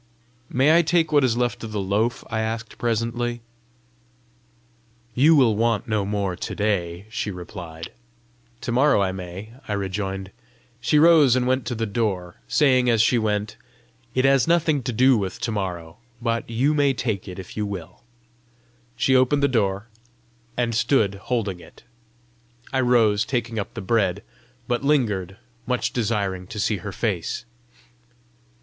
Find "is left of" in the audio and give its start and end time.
1.23-1.71